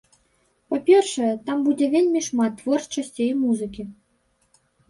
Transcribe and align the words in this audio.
Па-першае, 0.73 1.29
там 1.51 1.57
будзе 1.67 1.85
вельмі 1.97 2.21
шмат 2.31 2.57
творчасці 2.63 3.23
і 3.29 3.31
музыкі. 3.45 3.83